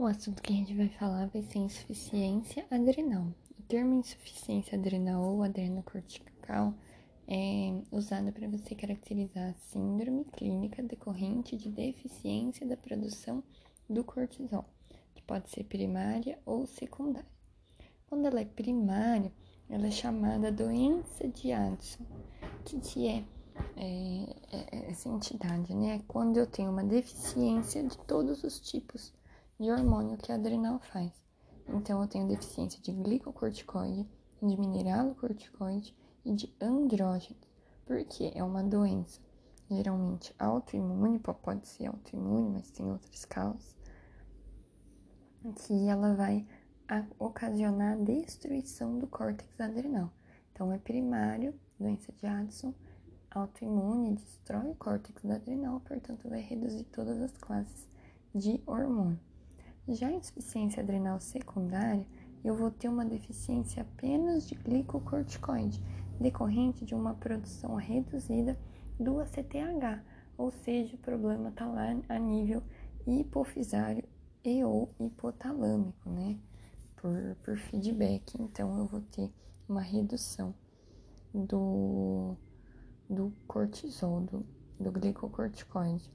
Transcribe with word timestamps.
O 0.00 0.06
assunto 0.06 0.40
que 0.40 0.54
a 0.54 0.56
gente 0.56 0.74
vai 0.74 0.88
falar 0.88 1.26
vai 1.26 1.42
ser 1.42 1.58
insuficiência 1.58 2.66
adrenal. 2.70 3.26
O 3.58 3.62
termo 3.64 3.92
insuficiência 3.92 4.78
adrenal 4.78 5.22
ou 5.22 5.42
adrenocortical 5.42 6.72
é 7.28 7.82
usado 7.92 8.32
para 8.32 8.48
você 8.48 8.74
caracterizar 8.74 9.50
a 9.50 9.52
síndrome 9.52 10.24
clínica 10.24 10.82
decorrente 10.82 11.54
de 11.54 11.68
deficiência 11.68 12.66
da 12.66 12.78
produção 12.78 13.44
do 13.90 14.02
cortisol, 14.02 14.64
que 15.14 15.20
pode 15.20 15.50
ser 15.50 15.64
primária 15.64 16.38
ou 16.46 16.66
secundária. 16.66 17.28
Quando 18.08 18.24
ela 18.24 18.40
é 18.40 18.46
primária, 18.46 19.30
ela 19.68 19.86
é 19.86 19.90
chamada 19.90 20.50
doença 20.50 21.28
de 21.28 21.52
Addison. 21.52 22.06
Que, 22.64 22.80
que 22.80 23.06
é, 23.06 23.22
é, 23.76 24.26
é 24.50 24.90
essa 24.92 25.10
entidade? 25.10 25.74
Né? 25.74 26.00
Quando 26.08 26.38
eu 26.38 26.46
tenho 26.46 26.70
uma 26.70 26.84
deficiência 26.84 27.84
de 27.84 27.98
todos 27.98 28.42
os 28.44 28.58
tipos 28.60 29.12
de 29.60 29.70
hormônio 29.70 30.16
que 30.16 30.32
a 30.32 30.36
adrenal 30.36 30.80
faz. 30.80 31.12
Então, 31.68 32.00
eu 32.00 32.08
tenho 32.08 32.26
deficiência 32.26 32.80
de 32.80 32.92
glicocorticoide, 32.92 34.08
de 34.42 34.56
mineralocorticoide 34.58 35.94
e 36.24 36.32
de 36.32 36.50
andrógenos, 36.58 37.46
porque 37.84 38.32
é 38.34 38.42
uma 38.42 38.64
doença 38.64 39.20
geralmente 39.70 40.34
autoimune, 40.38 41.18
pode 41.18 41.68
ser 41.68 41.86
autoimune, 41.86 42.50
mas 42.50 42.70
tem 42.70 42.90
outras 42.90 43.26
causas, 43.26 43.76
que 45.66 45.88
ela 45.88 46.14
vai 46.14 46.46
ocasionar 47.18 47.92
a 47.92 48.02
destruição 48.02 48.98
do 48.98 49.06
córtex 49.06 49.60
adrenal. 49.60 50.10
Então, 50.52 50.72
é 50.72 50.78
primário, 50.78 51.54
doença 51.78 52.10
de 52.12 52.26
Addison, 52.26 52.74
autoimune, 53.30 54.14
destrói 54.14 54.70
o 54.70 54.74
córtex 54.74 55.24
adrenal, 55.26 55.80
portanto, 55.80 56.28
vai 56.30 56.40
reduzir 56.40 56.84
todas 56.84 57.20
as 57.20 57.36
classes 57.36 57.86
de 58.34 58.60
hormônio. 58.66 59.20
Já 59.88 60.08
a 60.08 60.12
insuficiência 60.12 60.82
adrenal 60.82 61.20
secundária, 61.20 62.06
eu 62.44 62.54
vou 62.54 62.70
ter 62.70 62.88
uma 62.88 63.04
deficiência 63.04 63.82
apenas 63.82 64.46
de 64.46 64.54
glicocorticoide, 64.54 65.82
decorrente 66.20 66.84
de 66.84 66.94
uma 66.94 67.14
produção 67.14 67.74
reduzida 67.74 68.58
do 68.98 69.20
ACTH, 69.20 70.02
ou 70.36 70.50
seja, 70.50 70.94
o 70.94 70.98
problema 70.98 71.48
está 71.48 71.66
lá 71.66 71.88
a 72.08 72.18
nível 72.18 72.62
hipofisário 73.06 74.04
e 74.44 74.64
ou 74.64 74.94
hipotalâmico, 74.98 76.08
né? 76.08 76.38
Por, 76.96 77.36
por 77.42 77.56
feedback, 77.56 78.34
então 78.38 78.78
eu 78.78 78.86
vou 78.86 79.00
ter 79.00 79.32
uma 79.68 79.80
redução 79.80 80.54
do, 81.32 82.36
do 83.08 83.32
cortisol, 83.46 84.20
do, 84.20 84.46
do 84.78 84.92
glicocorticoide. 84.92 86.10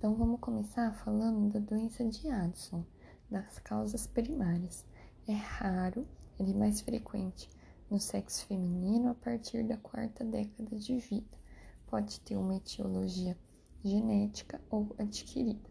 Então 0.00 0.14
vamos 0.14 0.40
começar 0.40 0.94
falando 0.94 1.52
da 1.52 1.60
doença 1.60 2.02
de 2.08 2.26
Addison, 2.30 2.86
das 3.30 3.58
causas 3.58 4.06
primárias. 4.06 4.82
É 5.28 5.34
raro, 5.34 6.08
ele 6.38 6.52
é 6.52 6.56
mais 6.56 6.80
frequente 6.80 7.50
no 7.90 8.00
sexo 8.00 8.46
feminino 8.46 9.10
a 9.10 9.14
partir 9.14 9.62
da 9.62 9.76
quarta 9.76 10.24
década 10.24 10.74
de 10.78 10.96
vida. 10.96 11.36
Pode 11.86 12.18
ter 12.20 12.38
uma 12.38 12.56
etiologia 12.56 13.36
genética 13.84 14.58
ou 14.70 14.96
adquirida. 14.98 15.68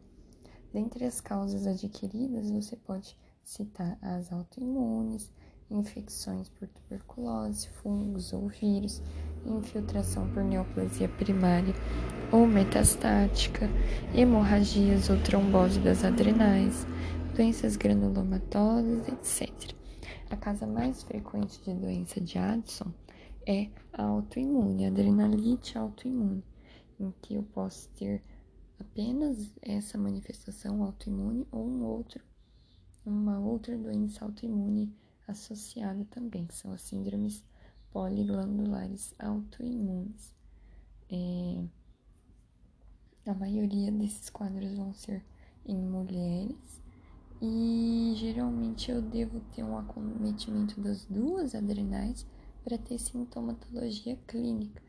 Dentre 0.71 1.05
as 1.05 1.19
causas 1.19 1.65
adquiridas, 1.65 2.51
você 2.51 2.75
pode 2.75 3.17
citar 3.43 3.97
as 3.99 4.31
autoimunes, 4.31 5.33
infecções 5.71 6.49
por 6.49 6.67
tuberculose, 6.67 7.69
fungos 7.69 8.33
ou 8.33 8.47
vírus, 8.47 9.01
infiltração 9.45 10.27
por 10.31 10.43
neoplasia 10.43 11.07
primária 11.09 11.73
ou 12.31 12.47
metastática, 12.47 13.69
hemorragias 14.13 15.09
ou 15.09 15.21
trombose 15.23 15.79
das 15.79 16.03
adrenais, 16.03 16.85
doenças 17.35 17.75
granulomatosas, 17.75 19.07
etc. 19.07 19.75
A 20.29 20.37
causa 20.37 20.67
mais 20.67 21.03
frequente 21.03 21.61
de 21.63 21.73
doença 21.73 22.21
de 22.21 22.37
Addison 22.37 22.93
é 23.47 23.69
a 23.93 24.03
autoimune, 24.03 24.85
adrenalite 24.85 25.77
autoimune, 25.77 26.43
em 26.99 27.11
que 27.21 27.35
eu 27.35 27.43
posso 27.43 27.89
ter 27.89 28.21
apenas 28.79 29.51
essa 29.61 29.97
manifestação 29.97 30.83
autoimune 30.83 31.47
ou 31.51 31.67
um 31.67 31.83
outro, 31.83 32.21
uma 33.05 33.39
outra 33.39 33.77
doença 33.77 34.23
autoimune 34.23 34.93
associada 35.29 36.05
também, 36.05 36.47
são 36.49 36.71
as 36.71 36.81
síndromes 36.81 37.43
poliglandulares 37.91 39.13
autoimunes. 39.19 40.33
É, 41.09 41.63
a 43.25 43.33
maioria 43.33 43.91
desses 43.91 44.29
quadros 44.29 44.75
vão 44.75 44.93
ser 44.93 45.23
em 45.65 45.77
mulheres 45.77 46.81
e 47.41 48.13
geralmente 48.15 48.91
eu 48.91 49.01
devo 49.01 49.39
ter 49.53 49.63
um 49.63 49.77
acometimento 49.77 50.79
das 50.81 51.05
duas 51.05 51.55
adrenais 51.55 52.25
para 52.63 52.77
ter 52.77 52.99
sintomatologia 52.99 54.17
clínica 54.27 54.81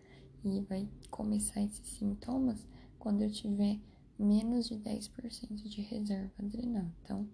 e 0.44 0.60
vai 0.62 0.88
começar 1.10 1.62
esses 1.62 1.86
sintomas 1.86 2.66
quando 2.98 3.22
eu 3.22 3.30
tiver 3.30 3.78
menos 4.18 4.68
de 4.68 4.76
10% 4.76 5.68
de 5.68 5.80
reserva 5.82 6.32
adrenal. 6.38 6.86
Então, 7.02 7.28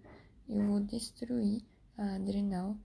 eu 0.49 0.65
vou 0.67 0.81
destruir 0.81 1.63
a 1.97 2.17
adrenal 2.17 2.77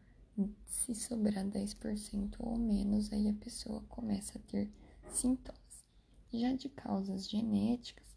se 0.66 0.96
sobrar 0.96 1.46
10% 1.46 2.36
ou 2.40 2.58
menos, 2.58 3.12
aí 3.12 3.28
a 3.30 3.34
pessoa 3.34 3.82
começa 3.90 4.38
a 4.38 4.42
ter 4.42 4.70
sintomas. 5.10 5.86
Já 6.34 6.54
de 6.54 6.70
causas 6.70 7.30
genéticas, 7.30 8.08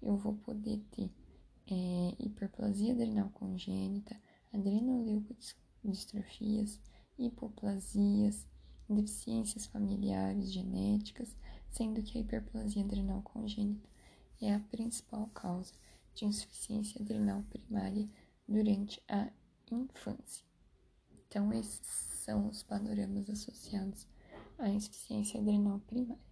eu 0.00 0.16
vou 0.16 0.34
poder 0.34 0.78
ter 0.90 1.10
é, 1.66 2.14
hiperplasia 2.18 2.92
adrenal 2.92 3.30
congênita, 3.30 4.20
adrenoleucodistrofias, 4.52 6.78
hipoplasias, 7.18 8.46
deficiências 8.88 9.66
familiares 9.66 10.52
genéticas, 10.52 11.36
sendo 11.70 12.02
que 12.02 12.18
a 12.18 12.20
hiperplasia 12.20 12.84
adrenal 12.84 13.22
congênita 13.22 13.88
é 14.40 14.54
a 14.54 14.60
principal 14.60 15.26
causa 15.28 15.74
de 16.14 16.26
insuficiência 16.26 17.00
adrenal 17.00 17.42
primária 17.44 18.08
durante 18.46 19.02
a 19.08 19.32
infância. 19.70 20.51
Então, 21.32 21.50
esses 21.50 21.80
são 22.26 22.46
os 22.46 22.62
panoramas 22.62 23.30
associados 23.30 24.06
à 24.58 24.68
insuficiência 24.68 25.40
adrenal 25.40 25.80
primária. 25.86 26.22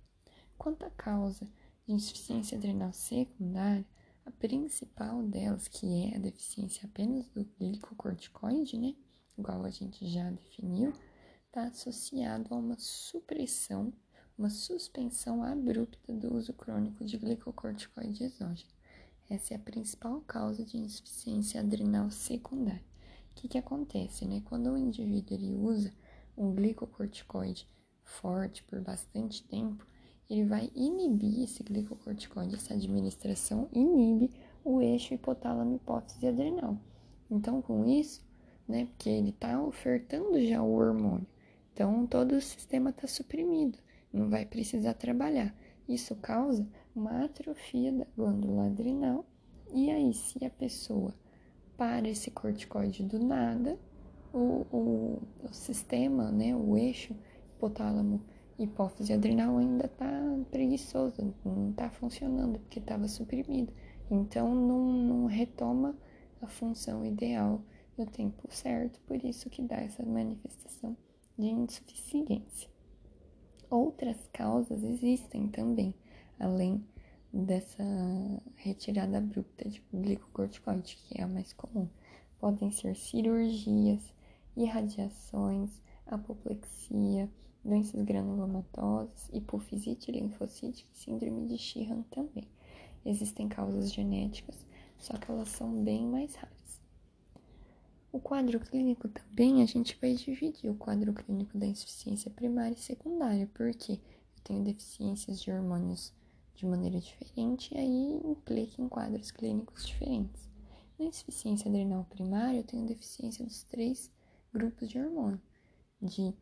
Quanto 0.58 0.84
à 0.84 0.90
causa 0.90 1.48
de 1.86 1.94
insuficiência 1.94 2.58
adrenal 2.58 2.92
secundária, 2.92 3.86
a 4.26 4.30
principal 4.30 5.22
delas, 5.22 5.68
que 5.68 5.86
é 5.86 6.16
a 6.16 6.18
deficiência 6.18 6.84
apenas 6.84 7.26
do 7.28 7.46
glicocorticoide, 7.58 8.76
né? 8.76 8.94
Igual 9.38 9.64
a 9.64 9.70
gente 9.70 10.06
já 10.06 10.30
definiu, 10.32 10.92
está 11.46 11.62
associado 11.62 12.54
a 12.54 12.58
uma 12.58 12.78
supressão, 12.78 13.94
uma 14.36 14.50
suspensão 14.50 15.42
abrupta 15.42 16.12
do 16.12 16.36
uso 16.36 16.52
crônico 16.52 17.06
de 17.06 17.16
glicocorticoide 17.16 18.24
exógeno. 18.24 18.70
Essa 19.30 19.54
é 19.54 19.56
a 19.56 19.60
principal 19.60 20.20
causa 20.26 20.62
de 20.62 20.76
insuficiência 20.76 21.62
adrenal 21.62 22.10
secundária. 22.10 22.89
Que, 23.40 23.48
que 23.48 23.56
acontece, 23.56 24.26
né? 24.26 24.42
Quando 24.44 24.70
o 24.70 24.76
indivíduo 24.76 25.34
ele 25.34 25.54
usa 25.54 25.90
um 26.36 26.52
glicocorticoide 26.54 27.66
forte 28.04 28.62
por 28.64 28.82
bastante 28.82 29.42
tempo, 29.48 29.86
ele 30.28 30.44
vai 30.44 30.70
inibir 30.74 31.44
esse 31.44 31.62
glicocorticoide, 31.62 32.56
essa 32.56 32.74
administração 32.74 33.66
inibe 33.72 34.30
o 34.62 34.82
eixo 34.82 35.14
hipotálamo 35.14 35.76
hipófise 35.76 36.26
adrenal. 36.26 36.76
Então, 37.30 37.62
com 37.62 37.86
isso, 37.86 38.22
né, 38.68 38.84
porque 38.84 39.08
ele 39.08 39.30
está 39.30 39.58
ofertando 39.62 40.38
já 40.46 40.62
o 40.62 40.74
hormônio, 40.74 41.26
então 41.72 42.06
todo 42.06 42.32
o 42.32 42.42
sistema 42.42 42.90
está 42.90 43.08
suprimido, 43.08 43.78
não 44.12 44.28
vai 44.28 44.44
precisar 44.44 44.92
trabalhar. 44.92 45.56
Isso 45.88 46.14
causa 46.16 46.68
uma 46.94 47.24
atrofia 47.24 47.90
da 47.90 48.06
glândula 48.14 48.66
adrenal, 48.66 49.24
e 49.72 49.90
aí, 49.90 50.12
se 50.12 50.44
a 50.44 50.50
pessoa 50.50 51.14
para 51.80 52.06
esse 52.10 52.30
corticoide 52.30 53.02
do 53.02 53.18
nada, 53.18 53.78
o, 54.34 54.66
o, 54.70 55.22
o 55.42 55.48
sistema, 55.50 56.30
né, 56.30 56.54
o 56.54 56.76
eixo 56.76 57.16
hipotálamo 57.56 58.20
hipófise 58.58 59.14
adrenal 59.14 59.56
ainda 59.56 59.86
está 59.86 60.06
preguiçosa, 60.50 61.32
não 61.42 61.70
está 61.70 61.88
funcionando 61.88 62.58
porque 62.58 62.80
estava 62.80 63.08
suprimido. 63.08 63.72
Então 64.10 64.54
não, 64.54 64.92
não 64.92 65.24
retoma 65.24 65.96
a 66.42 66.46
função 66.46 67.02
ideal 67.02 67.62
no 67.96 68.04
tempo 68.04 68.46
certo, 68.50 69.00
por 69.06 69.24
isso 69.24 69.48
que 69.48 69.62
dá 69.62 69.76
essa 69.76 70.04
manifestação 70.04 70.94
de 71.38 71.46
insuficiência. 71.46 72.68
Outras 73.70 74.28
causas 74.34 74.84
existem 74.84 75.48
também, 75.48 75.94
além 76.38 76.84
dessa 77.32 77.82
retirada 78.56 79.18
abrupta 79.18 79.68
de 79.68 79.82
glicocorticoide, 79.92 80.96
que 80.96 81.20
é 81.20 81.24
a 81.24 81.28
mais 81.28 81.52
comum. 81.52 81.88
Podem 82.38 82.70
ser 82.70 82.96
cirurgias, 82.96 84.00
irradiações, 84.56 85.70
apoplexia, 86.06 87.30
doenças 87.64 88.02
granulomatosas, 88.02 89.28
hipofisite 89.32 90.10
linfocítica 90.10 90.88
e 90.92 90.98
síndrome 90.98 91.46
de 91.46 91.58
Sheehan 91.58 92.02
também. 92.10 92.48
Existem 93.04 93.48
causas 93.48 93.92
genéticas 93.92 94.66
só 95.00 95.16
que 95.16 95.30
elas 95.30 95.48
são 95.48 95.82
bem 95.82 96.06
mais 96.06 96.34
raras. 96.34 96.80
O 98.12 98.20
quadro 98.20 98.60
clínico 98.60 99.08
também 99.08 99.62
a 99.62 99.66
gente 99.66 99.96
vai 100.00 100.14
dividir 100.14 100.70
o 100.70 100.74
quadro 100.74 101.12
clínico 101.12 101.56
da 101.56 101.66
insuficiência 101.66 102.30
primária 102.30 102.74
e 102.74 102.80
secundária, 102.80 103.48
porque 103.54 103.92
eu 103.92 104.42
tenho 104.44 104.62
deficiências 104.62 105.40
de 105.40 105.50
hormônios 105.50 106.12
de 106.60 106.66
maneira 106.66 107.00
diferente 107.00 107.74
e 107.74 107.78
aí 107.78 108.20
implica 108.22 108.82
em 108.82 108.88
quadros 108.88 109.30
clínicos 109.30 109.86
diferentes. 109.86 110.46
Na 110.98 111.06
insuficiência 111.06 111.70
adrenal 111.70 112.04
primária, 112.04 112.58
eu 112.58 112.64
tenho 112.64 112.86
deficiência 112.86 113.42
dos 113.42 113.62
três 113.62 114.10
grupos 114.52 114.86
de 114.90 114.98
hormônio, 114.98 115.40
de 116.02 116.34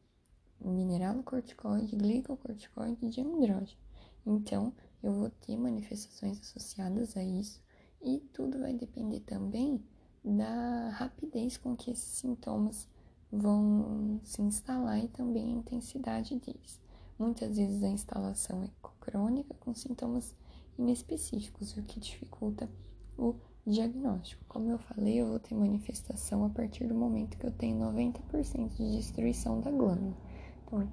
mineralocorticoide, 0.61 1.95
glicocorticoide 1.95 3.07
e 3.07 3.11
de 3.11 3.21
andrógeno. 3.21 3.81
Então, 4.27 4.73
eu 5.01 5.13
vou 5.13 5.31
ter 5.31 5.57
manifestações 5.57 6.41
associadas 6.41 7.17
a 7.17 7.23
isso 7.23 7.63
e 8.03 8.19
tudo 8.33 8.59
vai 8.59 8.75
depender 8.75 9.21
também 9.21 9.81
da 10.25 10.89
rapidez 10.91 11.57
com 11.57 11.77
que 11.77 11.93
esses 11.93 12.19
sintomas 12.19 12.89
vão 13.31 14.21
se 14.25 14.43
instalar 14.43 14.99
e 14.99 15.07
também 15.07 15.45
a 15.45 15.59
intensidade 15.59 16.35
deles. 16.41 16.88
Muitas 17.19 17.57
vezes 17.57 17.83
a 17.83 17.89
instalação 17.89 18.63
é 18.63 18.69
crônica 19.01 19.53
com 19.61 19.75
sintomas 19.75 20.37
inespecíficos, 20.79 21.77
o 21.77 21.83
que 21.83 21.99
dificulta 21.99 22.71
o 23.17 23.35
diagnóstico. 23.67 24.45
Como 24.49 24.71
eu 24.71 24.79
falei, 24.79 25.21
eu 25.21 25.27
vou 25.27 25.39
ter 25.39 25.55
manifestação 25.55 26.45
a 26.45 26.49
partir 26.49 26.87
do 26.87 26.95
momento 26.95 27.37
que 27.37 27.47
eu 27.47 27.51
tenho 27.51 27.79
90% 27.79 28.77
de 28.77 28.97
destruição 28.97 29.61
da 29.61 29.71
glândula. 29.71 30.17
Então, 30.65 30.89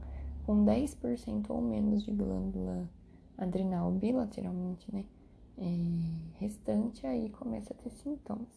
com 0.46 0.66
10% 0.66 1.50
ou 1.50 1.62
menos 1.62 2.04
de 2.04 2.12
glândula 2.12 2.90
adrenal 3.38 3.92
bilateralmente, 3.92 4.92
né? 4.94 5.06
É, 5.58 6.40
restante, 6.40 7.06
aí 7.08 7.30
começa 7.30 7.74
a 7.74 7.78
ter 7.78 7.92
sintomas. 7.92 8.50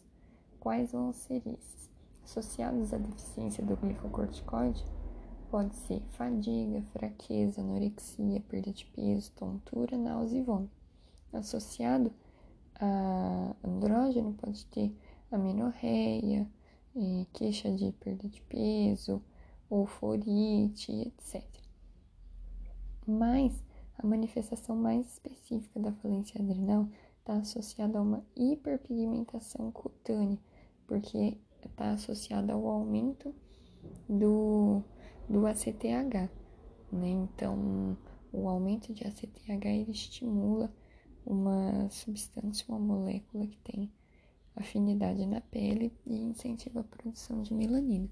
Quais 0.58 0.92
vão 0.92 1.12
ser 1.12 1.42
esses? 1.46 1.88
Associados 2.24 2.92
à 2.92 2.98
deficiência 2.98 3.64
do 3.64 3.74
glicocorticoide, 3.76 4.84
pode 5.50 5.74
ser 5.74 6.00
fadiga, 6.10 6.82
fraqueza, 6.92 7.60
anorexia, 7.60 8.40
perda 8.48 8.72
de 8.72 8.84
peso, 8.86 9.32
tontura, 9.32 9.96
náusea 9.96 10.38
e 10.38 10.42
vômito. 10.42 10.76
Associado 11.32 12.12
a 12.74 13.54
andrógeno, 13.64 14.34
pode 14.34 14.64
ter 14.66 14.94
amenorreia, 15.30 16.48
é, 16.96 17.26
queixa 17.32 17.70
de 17.70 17.92
perda 17.92 18.28
de 18.28 18.40
peso, 18.42 19.22
euforite, 19.70 20.92
etc. 20.92 21.42
Mas 23.06 23.52
a 23.98 24.06
manifestação 24.06 24.76
mais 24.76 25.14
específica 25.14 25.80
da 25.80 25.92
falência 25.92 26.40
adrenal 26.40 26.88
está 27.18 27.34
associada 27.34 27.98
a 27.98 28.02
uma 28.02 28.24
hiperpigmentação 28.36 29.70
cutânea, 29.70 30.38
porque 30.86 31.36
está 31.64 31.92
associada 31.92 32.52
ao 32.52 32.66
aumento 32.66 33.34
do, 34.08 34.82
do 35.28 35.46
ACTH. 35.46 36.30
Né? 36.90 37.08
Então, 37.08 37.96
o 38.32 38.48
aumento 38.48 38.92
de 38.92 39.04
ACTH 39.04 39.66
ele 39.66 39.90
estimula 39.90 40.72
uma 41.24 41.88
substância, 41.90 42.64
uma 42.68 42.78
molécula 42.78 43.46
que 43.46 43.58
tem 43.58 43.92
afinidade 44.56 45.26
na 45.26 45.40
pele 45.40 45.92
e 46.06 46.16
incentiva 46.16 46.80
a 46.80 46.84
produção 46.84 47.42
de 47.42 47.54
melanina. 47.54 48.08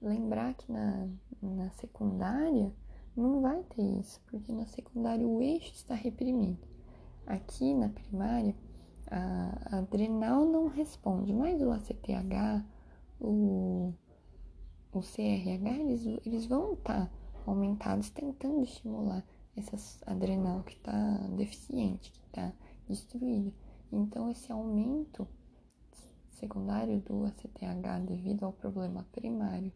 Lembrar 0.00 0.54
que 0.54 0.70
na, 0.70 1.08
na 1.40 1.70
secundária 1.70 2.72
não 3.16 3.40
vai 3.40 3.62
ter 3.64 3.82
isso, 3.82 4.20
porque 4.26 4.52
na 4.52 4.66
secundária 4.66 5.26
o 5.26 5.40
eixo 5.40 5.72
está 5.74 5.94
reprimido. 5.94 6.58
Aqui 7.26 7.74
na 7.74 7.88
primária, 7.88 8.54
a, 9.06 9.78
adrenal 9.78 10.44
não 10.46 10.66
responde, 10.68 11.32
mas 11.32 11.60
o 11.60 11.70
ACTH, 11.70 12.64
o, 13.20 13.92
o 14.92 15.00
CRH, 15.00 15.80
eles, 15.80 16.06
eles 16.26 16.46
vão 16.46 16.74
estar 16.74 17.06
tá 17.06 17.10
aumentados 17.46 18.10
tentando 18.10 18.62
estimular 18.62 19.24
essa 19.56 19.76
adrenal 20.06 20.62
que 20.62 20.74
está 20.74 21.16
deficiente, 21.36 22.12
que 22.12 22.20
está 22.26 22.52
destruída. 22.88 23.52
Então, 23.90 24.30
esse 24.30 24.50
aumento 24.52 25.26
secundário 26.30 27.00
do 27.00 27.24
ACTH 27.24 28.06
devido 28.06 28.44
ao 28.44 28.52
problema 28.52 29.06
primário 29.12 29.72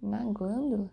na 0.00 0.24
glândula 0.24 0.90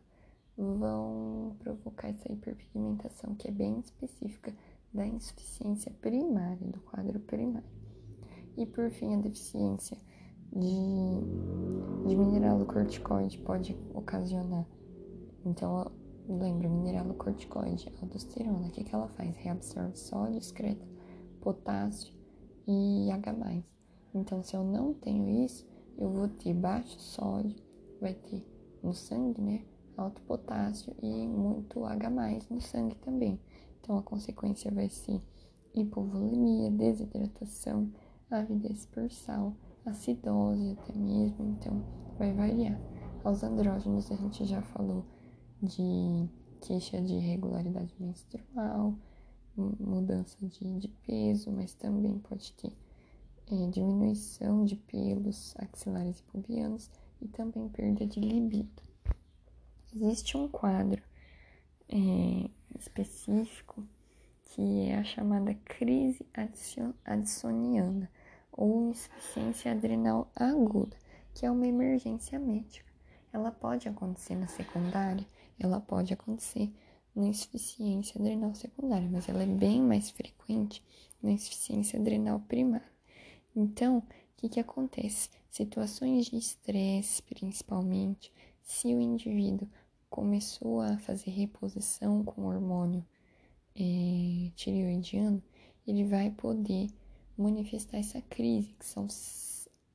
vão 0.57 1.55
provocar 1.59 2.09
essa 2.09 2.31
hiperpigmentação, 2.31 3.35
que 3.35 3.47
é 3.47 3.51
bem 3.51 3.79
específica 3.79 4.53
da 4.93 5.05
insuficiência 5.05 5.91
primária, 6.01 6.67
do 6.67 6.79
quadro 6.81 7.19
primário. 7.19 7.67
E 8.55 8.65
por 8.65 8.91
fim, 8.91 9.15
a 9.15 9.17
deficiência 9.17 9.97
de, 10.55 12.07
de 12.07 12.15
mineralocorticoide 12.15 13.37
pode 13.39 13.77
ocasionar. 13.93 14.65
Então, 15.45 15.91
lembra, 16.27 16.69
mineralocorticoide, 16.69 17.91
aldosterona, 18.01 18.67
o 18.67 18.71
que, 18.71 18.83
que 18.83 18.95
ela 18.95 19.07
faz? 19.09 19.35
Reabsorve 19.35 19.97
sódio, 19.97 20.37
excreta 20.37 20.85
potássio 21.41 22.13
e 22.67 23.11
H+. 23.11 23.63
Então, 24.13 24.41
se 24.41 24.55
eu 24.55 24.63
não 24.63 24.93
tenho 24.93 25.27
isso, 25.43 25.67
eu 25.97 26.09
vou 26.09 26.27
ter 26.27 26.53
baixo 26.53 26.99
sódio, 26.99 27.55
vai 27.99 28.13
ter 28.13 28.45
no 28.81 28.93
sangue, 28.93 29.41
né? 29.41 29.65
alto 29.97 30.21
potássio 30.23 30.95
e 31.01 31.27
muito 31.27 31.85
H 31.85 32.09
no 32.49 32.61
sangue 32.61 32.95
também. 32.95 33.39
Então 33.79 33.97
a 33.97 34.01
consequência 34.01 34.71
vai 34.71 34.89
ser 34.89 35.21
hipovolemia, 35.73 36.71
desidratação, 36.71 37.91
avidez 38.29 38.85
por 38.85 39.09
sal, 39.11 39.55
acidose 39.85 40.71
até 40.71 40.93
mesmo, 40.93 41.45
então 41.51 41.83
vai 42.17 42.33
variar. 42.33 42.79
Aos 43.23 43.43
andrógenos 43.43 44.11
a 44.11 44.15
gente 44.15 44.45
já 44.45 44.61
falou 44.61 45.05
de 45.61 46.29
queixa 46.61 47.01
de 47.01 47.13
irregularidade 47.13 47.93
menstrual, 47.99 48.95
mudança 49.55 50.37
de, 50.41 50.79
de 50.79 50.87
peso, 50.87 51.51
mas 51.51 51.73
também 51.73 52.19
pode 52.19 52.51
ter 52.53 52.71
é, 53.51 53.67
diminuição 53.69 54.65
de 54.65 54.75
pelos 54.75 55.55
axilares 55.57 56.19
e 56.19 56.23
pubianos 56.23 56.89
e 57.21 57.27
também 57.27 57.69
perda 57.69 58.05
de 58.05 58.19
libido 58.19 58.83
existe 59.95 60.35
um 60.37 60.47
quadro 60.47 61.01
é, 61.89 62.49
específico 62.79 63.85
que 64.45 64.89
é 64.89 64.97
a 64.97 65.03
chamada 65.03 65.53
crise 65.53 66.25
addisoniana 67.05 68.09
ou 68.53 68.89
insuficiência 68.89 69.71
adrenal 69.71 70.31
aguda, 70.35 70.95
que 71.33 71.45
é 71.45 71.51
uma 71.51 71.67
emergência 71.67 72.39
médica. 72.39 72.91
Ela 73.31 73.51
pode 73.51 73.89
acontecer 73.89 74.35
na 74.35 74.47
secundária, 74.47 75.25
ela 75.59 75.79
pode 75.79 76.13
acontecer 76.13 76.71
na 77.15 77.27
insuficiência 77.27 78.19
adrenal 78.19 78.53
secundária, 78.55 79.09
mas 79.09 79.27
ela 79.27 79.43
é 79.43 79.47
bem 79.47 79.81
mais 79.81 80.09
frequente 80.09 80.83
na 81.21 81.31
insuficiência 81.31 81.99
adrenal 81.99 82.39
primária. 82.41 82.91
Então, 83.55 83.99
o 83.99 84.03
que, 84.37 84.49
que 84.49 84.59
acontece? 84.59 85.29
Situações 85.49 86.25
de 86.25 86.37
estresse, 86.37 87.21
principalmente, 87.21 88.31
se 88.61 88.87
o 88.93 88.99
indivíduo 88.99 89.67
começou 90.09 90.81
a 90.81 90.97
fazer 90.97 91.31
reposição 91.31 92.23
com 92.23 92.45
hormônio 92.45 93.05
é, 93.75 94.51
tireoidiano, 94.55 95.41
ele 95.87 96.03
vai 96.05 96.31
poder 96.31 96.87
manifestar 97.37 97.97
essa 97.97 98.21
crise, 98.21 98.73
que 98.73 98.85
são 98.85 99.07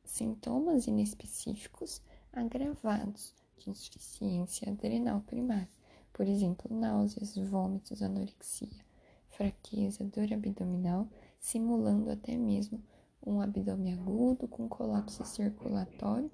sintomas 0.04 0.86
inespecíficos 0.86 2.02
agravados 2.32 3.34
de 3.56 3.70
insuficiência 3.70 4.70
adrenal 4.70 5.20
primária. 5.20 5.68
Por 6.12 6.26
exemplo, 6.26 6.74
náuseas, 6.74 7.36
vômitos, 7.36 8.02
anorexia, 8.02 8.84
fraqueza, 9.28 10.04
dor 10.04 10.32
abdominal, 10.32 11.08
simulando 11.38 12.10
até 12.10 12.36
mesmo 12.36 12.82
um 13.24 13.40
abdômen 13.40 13.94
agudo 13.94 14.48
com 14.48 14.68
colapso 14.68 15.24
circulatório, 15.24 16.30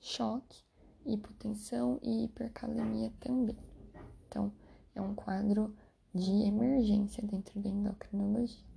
choque 0.00 0.62
hipotensão 1.04 1.98
e 2.02 2.24
hipercalemia 2.24 3.12
também. 3.20 3.56
Então, 4.28 4.52
é 4.94 5.00
um 5.00 5.14
quadro 5.14 5.74
de 6.14 6.46
emergência 6.46 7.22
dentro 7.22 7.60
da 7.60 7.68
endocrinologia. 7.68 8.73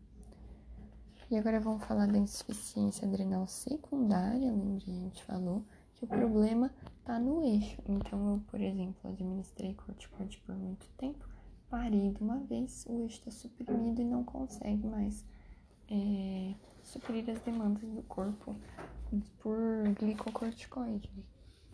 E 1.29 1.37
agora 1.37 1.59
vamos 1.59 1.83
falar 1.83 2.07
da 2.07 2.17
insuficiência 2.17 3.05
adrenal 3.05 3.45
secundária. 3.47 4.49
Que 4.79 4.91
a 4.91 4.93
gente 4.93 5.23
falou 5.25 5.61
que 5.95 6.05
o 6.05 6.07
problema 6.07 6.71
está 6.99 7.19
no 7.19 7.43
eixo. 7.43 7.81
Então, 7.85 8.33
eu, 8.33 8.41
por 8.47 8.61
exemplo, 8.61 9.09
administrei 9.09 9.73
corticoide 9.73 10.39
por 10.45 10.55
muito 10.55 10.87
tempo, 10.97 11.27
parei 11.69 12.11
de 12.11 12.21
uma 12.21 12.39
vez, 12.39 12.85
o 12.87 13.01
eixo 13.01 13.17
está 13.17 13.31
suprimido 13.31 14.01
e 14.01 14.05
não 14.05 14.23
consegue 14.23 14.87
mais 14.87 15.25
é, 15.89 16.53
suprir 16.81 17.29
as 17.29 17.39
demandas 17.41 17.89
do 17.89 18.03
corpo 18.03 18.55
por 19.39 19.57
glicocorticoide. 19.99 21.11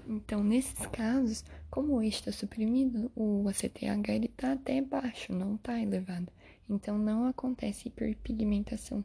Então, 0.08 0.44
nesses 0.44 0.86
casos, 0.88 1.46
como 1.70 1.94
o 1.94 2.02
eixo 2.02 2.20
está 2.20 2.32
suprimido, 2.32 3.12
o 3.16 3.48
ACTH 3.48 4.26
está 4.26 4.54
até 4.54 4.82
baixo, 4.82 5.32
não 5.32 5.56
está 5.56 5.80
elevado. 5.80 6.32
Então, 6.68 6.98
não 6.98 7.26
acontece 7.26 7.88
hiperpigmentação 7.88 9.04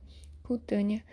cutânea 0.49 1.05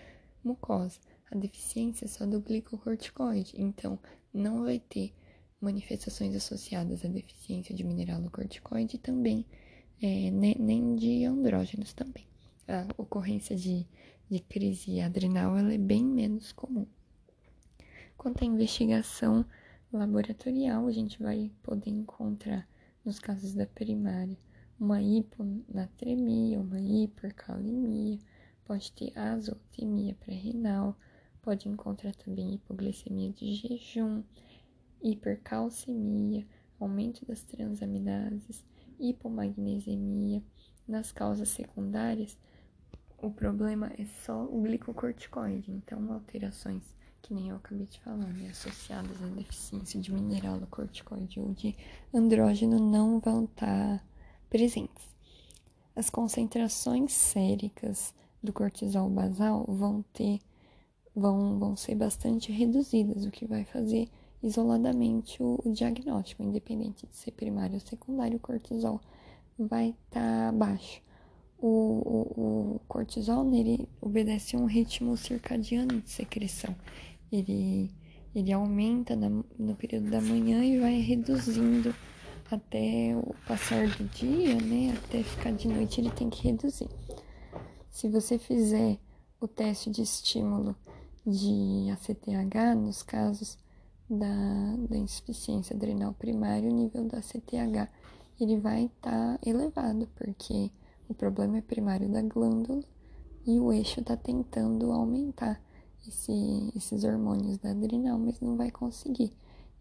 mucosa. 0.42 0.98
a 1.30 1.36
deficiência 1.36 2.08
só 2.08 2.25
do 2.25 2.39
glicocorticoide, 2.39 3.51
então 3.58 4.00
não 4.34 4.63
vai 4.63 4.80
ter 4.80 5.13
manifestações 5.60 6.34
associadas 6.34 7.04
à 7.04 7.10
deficiência 7.10 7.75
de 7.75 7.84
mineralocorticoide 7.84 8.96
e 8.96 9.00
também 9.00 9.46
é, 10.01 10.32
nem 10.32 10.96
de 10.96 11.25
andrógenos 11.25 11.94
também. 11.94 12.25
A 12.65 12.88
ocorrência 12.98 13.58
de, 13.58 13.86
de 14.30 14.39
crise 14.39 15.01
adrenal 15.01 15.58
é 15.58 15.77
bem 15.77 16.06
menos 16.06 16.54
comum. 16.54 16.88
Quanto 18.15 18.42
à 18.42 18.48
investigação 18.48 19.46
laboratorial, 19.92 20.88
a 20.88 20.92
gente 20.94 21.22
vai 21.22 21.51
poder 21.62 21.89
encontrar, 21.89 22.65
nos 23.04 23.20
casos 23.20 23.54
da 23.54 23.65
primária, 23.65 24.38
uma 24.80 25.01
hiponatremia, 25.01 26.60
uma 26.60 26.80
hipercalemia, 26.80 28.20
pode 28.65 28.91
ter 28.91 29.17
azotemia 29.17 30.15
pré-renal, 30.15 30.98
pode 31.41 31.69
encontrar 31.69 32.13
também 32.15 32.55
hipoglicemia 32.55 33.31
de 33.31 33.53
jejum, 33.53 34.24
hipercalcemia, 35.01 36.45
aumento 36.79 37.25
das 37.25 37.43
transaminases, 37.43 38.65
hipomagnesemia. 39.00 40.43
Nas 40.88 41.12
causas 41.12 41.50
secundárias, 41.50 42.38
o 43.17 43.31
problema 43.31 43.91
é 43.98 44.05
só 44.05 44.43
o 44.43 44.62
glicocorticoide, 44.62 45.72
então 45.72 46.12
alterações 46.12 46.84
que 47.25 47.34
nem 47.34 47.50
eu 47.50 47.55
acabei 47.55 47.88
de 47.88 48.00
falar, 48.01 48.31
né, 48.34 48.50
associadas 48.50 49.19
à 49.24 49.25
deficiência 49.27 50.00
de 50.00 50.13
mineralocorticoide 50.13 51.39
ou 51.39 51.51
de 51.55 51.75
andrógeno 52.13 52.77
não 52.77 53.19
vão 53.19 53.45
estar 53.45 53.98
tá 53.98 54.03
presentes. 54.48 55.10
As 55.95 56.07
concentrações 56.07 57.13
séricas 57.13 58.13
do 58.46 58.54
cortisol 58.54 59.10
basal 59.10 59.66
vão 59.68 60.04
ter 60.14 60.40
vão, 61.16 61.58
vão 61.58 61.75
ser 61.75 61.96
bastante 61.96 62.52
reduzidas, 62.52 63.25
o 63.25 63.32
que 63.32 63.46
vai 63.46 63.64
fazer 63.64 64.10
isoladamente 64.44 65.42
o, 65.42 65.60
o 65.64 65.72
diagnóstico, 65.72 66.44
independente 66.44 67.08
de 67.08 67.16
ser 67.16 67.32
primário 67.32 67.75
ou 67.75 67.80
secundário, 67.80 68.38
o 68.38 68.40
cortisol 68.40 69.00
vai 69.58 69.90
estar 69.90 70.48
tá 70.48 70.52
baixo. 70.52 71.02
O, 71.58 71.68
o, 71.68 72.75
o, 72.75 72.82
cortisol 72.88 73.44
nele 73.44 73.88
obedece 74.02 74.56
a 74.56 74.60
um 74.60 74.66
ritmo 74.66 75.16
circadiano 75.16 76.02
de 76.02 76.10
secreção. 76.10 76.75
Ele, 77.32 77.90
ele 78.36 78.52
aumenta 78.52 79.16
na, 79.16 79.30
no 79.30 79.75
período 79.75 80.12
da 80.12 80.22
manhã 80.22 80.64
e 80.64 80.80
vai 80.80 81.00
reduzindo 81.00 81.96
até 82.52 83.16
o 83.16 83.34
passar 83.48 83.88
do 83.88 84.04
dia, 84.10 84.56
né? 84.62 84.96
Até 84.98 85.24
ficar 85.24 85.52
de 85.54 85.68
noite, 85.68 86.02
ele 86.02 86.12
tem 86.12 86.30
que 86.30 86.44
reduzir. 86.44 86.90
Se 87.96 88.10
você 88.10 88.38
fizer 88.38 89.00
o 89.40 89.48
teste 89.48 89.90
de 89.90 90.02
estímulo 90.02 90.75
de 91.25 91.90
ACTH, 91.94 92.75
nos 92.75 93.02
casos 93.02 93.58
da, 94.10 94.75
da 94.90 94.98
insuficiência 94.98 95.74
adrenal 95.74 96.12
primária, 96.12 96.70
o 96.70 96.74
nível 96.74 97.06
da 97.06 97.20
ACTH 97.20 97.90
ele 98.38 98.58
vai 98.58 98.88
estar 98.88 99.38
tá 99.38 99.40
elevado, 99.50 100.10
porque 100.14 100.70
o 101.08 101.14
problema 101.14 101.60
é 101.60 101.62
primário 101.62 102.10
da 102.10 102.22
glândula 102.22 102.84
e 103.48 103.58
o 103.62 103.72
eixo 103.72 104.02
está 104.02 104.18
tentando 104.18 104.92
aumentar 104.92 105.62
esse, 106.06 106.74
esses 106.75 107.06
hormônios 107.06 107.60
da 107.60 107.70
adrenal, 107.72 108.20
mas 108.20 108.42
não 108.42 108.58
vai 108.58 108.72
conseguir. 108.72 109.32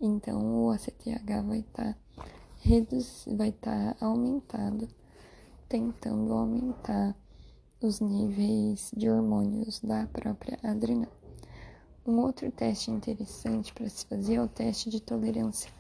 Então 0.01 0.67
o 0.67 0.71
ACTH 0.71 1.43
vai 1.49 1.59
estar 1.59 1.95
tá 1.95 3.35
vai 3.37 3.49
estar 3.49 3.95
tá 3.95 4.07
aumentado, 4.07 4.89
tentando 5.69 6.33
aumentar 6.33 7.17
os 7.85 8.01
níveis 8.01 8.91
de 8.97 9.11
hormônios 9.11 9.79
da 9.81 10.07
própria 10.07 10.59
adrenal. 10.63 11.13
Um 12.07 12.19
outro 12.19 12.51
teste 12.51 12.91
interessante 12.91 13.75
para 13.75 13.89
se 13.91 14.07
fazer 14.07 14.37
é 14.37 14.43
o 14.43 14.49
teste 14.49 14.89
de 14.89 15.01
tolerância 15.01 15.71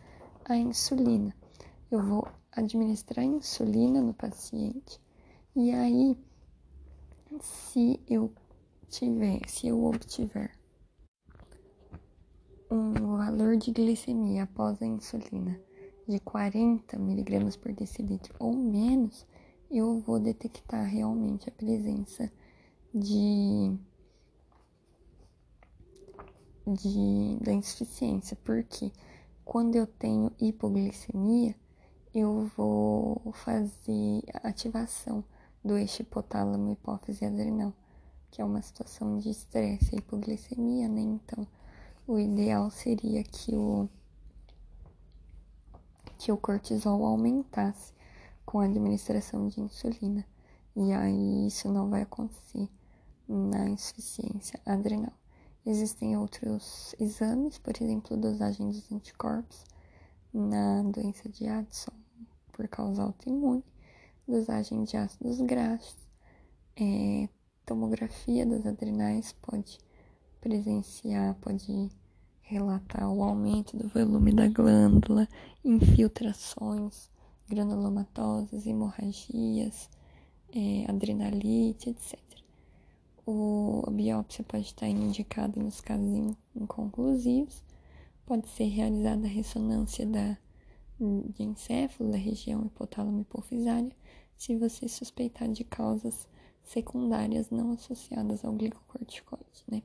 à 0.44 0.54
insulina. 0.54 1.34
Eu 1.90 2.02
vou 2.02 2.28
administrar 2.52 3.24
insulina 3.24 4.02
no 4.02 4.12
paciente 4.12 5.00
e 5.56 5.70
aí, 5.70 6.16
se 7.40 7.98
eu 8.06 8.30
tiver, 8.88 9.40
se 9.48 9.68
eu 9.68 9.82
obtiver 9.84 10.50
um 12.70 13.16
valor 13.16 13.56
de 13.56 13.70
glicemia 13.70 14.42
após 14.42 14.82
a 14.82 14.86
insulina 14.86 15.58
de 16.06 16.20
40 16.20 16.98
miligramas 16.98 17.56
por 17.56 17.72
decilitro 17.72 18.34
ou 18.38 18.52
menos, 18.52 19.26
eu 19.76 19.98
vou 19.98 20.20
detectar 20.20 20.86
realmente 20.86 21.48
a 21.48 21.52
presença 21.52 22.30
de, 22.94 23.76
de 26.64 27.38
da 27.40 27.52
insuficiência, 27.52 28.36
porque 28.44 28.92
quando 29.44 29.74
eu 29.74 29.84
tenho 29.84 30.30
hipoglicemia, 30.38 31.56
eu 32.14 32.48
vou 32.56 33.32
fazer 33.32 34.22
ativação 34.44 35.24
do 35.64 35.76
eixo 35.76 36.02
hipotálamo 36.02 36.70
hipófise 36.70 37.24
adrenal, 37.24 37.72
que 38.30 38.40
é 38.40 38.44
uma 38.44 38.62
situação 38.62 39.18
de 39.18 39.30
estresse, 39.30 39.96
hipoglicemia, 39.96 40.88
né? 40.88 41.00
Então, 41.00 41.44
o 42.06 42.16
ideal 42.16 42.70
seria 42.70 43.24
que 43.24 43.56
o 43.56 43.88
que 46.16 46.30
o 46.30 46.36
cortisol 46.36 47.04
aumentasse 47.04 47.93
com 48.44 48.60
a 48.60 48.64
administração 48.64 49.48
de 49.48 49.60
insulina. 49.60 50.26
E 50.76 50.92
aí 50.92 51.46
isso 51.46 51.70
não 51.70 51.88
vai 51.88 52.02
acontecer 52.02 52.68
na 53.28 53.68
insuficiência 53.68 54.60
adrenal. 54.66 55.12
Existem 55.66 56.16
outros 56.16 56.94
exames, 57.00 57.58
por 57.58 57.74
exemplo, 57.80 58.16
dosagem 58.16 58.70
dos 58.70 58.90
anticorpos 58.92 59.64
na 60.32 60.82
doença 60.82 61.28
de 61.28 61.46
Addison 61.46 61.92
por 62.52 62.68
causa 62.68 63.02
autoimune, 63.02 63.64
dosagem 64.28 64.84
de 64.84 64.96
ácidos 64.96 65.40
graxos, 65.40 65.96
é, 66.76 67.28
tomografia 67.64 68.44
das 68.44 68.66
adrenais 68.66 69.32
pode 69.40 69.78
presenciar, 70.40 71.34
pode 71.36 71.90
relatar 72.42 73.10
o 73.10 73.22
aumento 73.22 73.76
do 73.76 73.88
volume 73.88 74.32
da 74.32 74.48
glândula, 74.48 75.26
infiltrações, 75.64 77.10
granulomatosas, 77.48 78.66
hemorragias, 78.66 79.88
é, 80.52 80.84
adrenalite, 80.88 81.90
etc. 81.90 82.18
O, 83.26 83.82
a 83.86 83.90
biópsia 83.90 84.44
pode 84.44 84.64
estar 84.64 84.88
indicada 84.88 85.60
nos 85.60 85.80
casos 85.80 86.36
inconclusivos, 86.54 87.62
pode 88.26 88.48
ser 88.48 88.64
realizada 88.64 89.26
a 89.26 89.30
ressonância 89.30 90.06
da, 90.06 90.36
de 90.98 91.42
encéfalo 91.42 92.10
da 92.10 92.18
região 92.18 92.64
hipotálamo 92.66 93.20
hipofisária 93.20 93.94
se 94.36 94.56
você 94.56 94.88
suspeitar 94.88 95.48
de 95.48 95.64
causas 95.64 96.28
secundárias 96.62 97.50
não 97.50 97.72
associadas 97.72 98.44
ao 98.44 98.52
glicocorticoide, 98.52 99.64
né? 99.68 99.82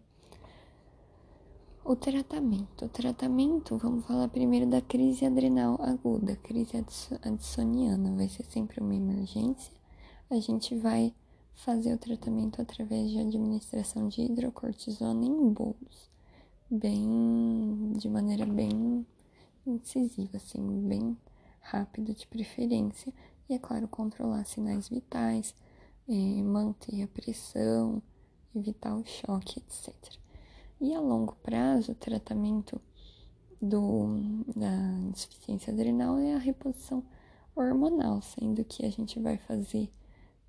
O 1.90 1.96
tratamento. 1.96 2.86
O 2.86 2.90
tratamento, 2.90 3.76
vamos 3.76 4.06
falar 4.06 4.28
primeiro 4.28 4.68
da 4.68 4.80
crise 4.80 5.26
adrenal 5.26 5.76
aguda, 5.82 6.36
crise 6.36 6.78
addisoniana. 7.24 8.16
Vai 8.16 8.30
ser 8.30 8.44
sempre 8.44 8.80
uma 8.80 8.94
emergência. 8.94 9.74
A 10.30 10.40
gente 10.40 10.76
vai 10.76 11.12
fazer 11.56 11.92
o 11.92 11.98
tratamento 11.98 12.62
através 12.62 13.10
de 13.10 13.18
administração 13.18 14.08
de 14.08 14.22
hidrocortisona 14.22 15.26
em 15.26 15.50
bolos, 15.52 16.12
bem, 16.70 17.94
de 17.98 18.08
maneira 18.08 18.46
bem 18.46 19.04
incisiva, 19.66 20.38
assim, 20.38 20.88
bem 20.88 21.18
rápido 21.60 22.14
de 22.14 22.28
preferência. 22.28 23.12
E, 23.50 23.56
é 23.56 23.58
claro, 23.58 23.88
controlar 23.88 24.46
sinais 24.46 24.88
vitais, 24.88 25.56
eh, 26.08 26.44
manter 26.44 27.02
a 27.02 27.08
pressão, 27.08 28.00
evitar 28.56 28.96
o 28.96 29.04
choque, 29.08 29.58
etc. 29.58 30.20
E 30.82 30.94
a 30.96 31.00
longo 31.02 31.36
prazo, 31.44 31.92
o 31.92 31.96
tratamento 31.96 32.80
do, 33.62 34.08
da 34.56 34.72
insuficiência 35.10 35.74
adrenal 35.74 36.18
é 36.18 36.36
a 36.36 36.38
reposição 36.38 37.04
hormonal, 37.54 38.22
sendo 38.22 38.64
que 38.64 38.86
a 38.86 38.90
gente 38.90 39.20
vai 39.20 39.38
fazer 39.38 39.92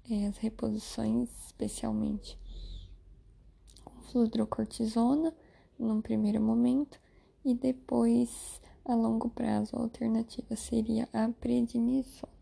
é, 0.09 0.27
as 0.27 0.37
reposições 0.39 1.29
especialmente 1.47 2.39
com 3.85 4.01
fludrocortisona 4.03 5.35
num 5.79 6.01
primeiro 6.01 6.41
momento 6.41 7.01
e 7.45 7.55
depois 7.55 8.61
a 8.85 8.95
longo 8.95 9.29
prazo 9.31 9.77
a 9.77 9.81
alternativa 9.81 10.55
seria 10.55 11.09
a 11.13 11.29
prednisona. 11.29 12.40